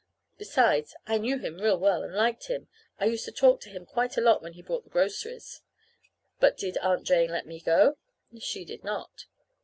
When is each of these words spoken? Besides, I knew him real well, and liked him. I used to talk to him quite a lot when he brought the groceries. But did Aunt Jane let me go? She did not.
Besides, 0.39 0.95
I 1.05 1.19
knew 1.19 1.37
him 1.37 1.59
real 1.59 1.77
well, 1.77 2.01
and 2.01 2.15
liked 2.15 2.47
him. 2.47 2.67
I 2.99 3.05
used 3.05 3.23
to 3.25 3.31
talk 3.31 3.61
to 3.61 3.69
him 3.69 3.85
quite 3.85 4.17
a 4.17 4.21
lot 4.21 4.41
when 4.41 4.53
he 4.53 4.63
brought 4.63 4.83
the 4.83 4.89
groceries. 4.89 5.61
But 6.39 6.57
did 6.57 6.77
Aunt 6.79 7.03
Jane 7.05 7.29
let 7.29 7.45
me 7.45 7.59
go? 7.59 7.99
She 8.39 8.65
did 8.65 8.83
not. 8.83 9.27